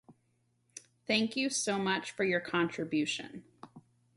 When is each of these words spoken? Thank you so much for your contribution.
Thank 1.05 1.35
you 1.37 1.51
so 1.51 1.77
much 1.77 2.09
for 2.09 2.23
your 2.23 2.39
contribution. 2.39 3.43